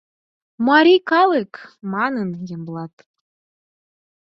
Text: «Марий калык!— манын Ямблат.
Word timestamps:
«Марий 0.67 1.01
калык!— 1.11 1.51
манын 1.93 2.29
Ямблат. 2.55 2.93